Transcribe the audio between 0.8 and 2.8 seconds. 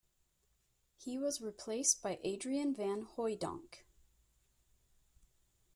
He was replaced by Adrian